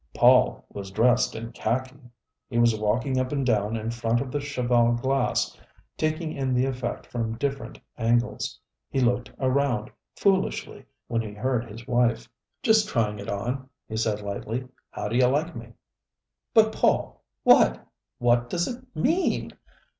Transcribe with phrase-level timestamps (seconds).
[0.15, 1.99] Paul was dressed in khaki!
[2.49, 5.55] He was walking up and down in front of the cheval glass,
[5.95, 8.57] taking in the effect from different angles.
[8.89, 12.27] He looked around foolishly when he heard his wife.
[12.63, 14.67] "Just trying it on," he said lightly.
[14.89, 15.67] "How do you like me?"
[16.55, 17.85] "But Paul what
[18.17, 19.51] what does it _mean?